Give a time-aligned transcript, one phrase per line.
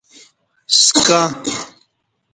[0.69, 1.17] سکں